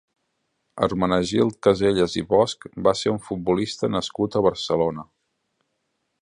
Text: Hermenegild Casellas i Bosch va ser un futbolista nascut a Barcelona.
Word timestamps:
Hermenegild 0.85 1.59
Casellas 1.67 2.15
i 2.21 2.23
Bosch 2.31 2.65
va 2.87 2.95
ser 3.03 3.13
un 3.17 3.21
futbolista 3.27 3.91
nascut 3.97 4.39
a 4.39 4.43
Barcelona. 4.49 5.07